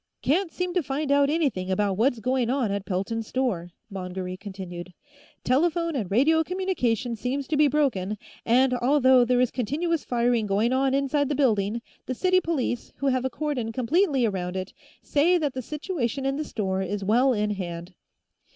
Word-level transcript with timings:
"...Can't 0.23 0.51
seem 0.51 0.73
to 0.73 0.81
find 0.81 1.11
out 1.11 1.29
anything 1.29 1.69
about 1.69 1.93
what's 1.95 2.17
going 2.19 2.49
on 2.49 2.71
at 2.71 2.87
Pelton's 2.87 3.27
store," 3.27 3.69
Mongery 3.91 4.35
continued. 4.35 4.95
"Telephone 5.43 5.95
and 5.95 6.09
radio 6.09 6.43
communication 6.43 7.15
seems 7.15 7.47
to 7.47 7.55
be 7.55 7.67
broken, 7.67 8.17
and, 8.43 8.73
although 8.73 9.23
there 9.23 9.39
is 9.39 9.51
continuous 9.51 10.03
firing 10.03 10.47
going 10.47 10.73
on 10.73 10.95
inside 10.95 11.29
the 11.29 11.35
building, 11.35 11.83
the 12.07 12.15
city 12.15 12.41
police, 12.41 12.91
who 12.97 13.05
have 13.09 13.25
a 13.25 13.29
cordon 13.29 13.71
completely 13.71 14.25
around 14.25 14.55
it, 14.55 14.73
say 15.03 15.37
that 15.37 15.53
the 15.53 15.61
situation 15.61 16.25
in 16.25 16.35
the 16.35 16.43
store 16.45 16.81
is 16.81 17.03
well 17.03 17.31
in 17.31 17.51
hand. 17.51 17.93